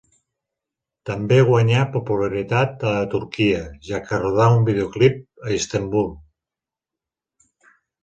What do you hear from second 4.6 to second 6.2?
videoclip a Istanbul.